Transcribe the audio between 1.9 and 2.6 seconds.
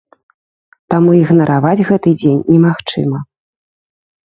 гэты дзень